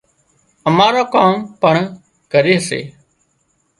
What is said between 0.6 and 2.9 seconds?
اماران ڪام پڻ ڪري سي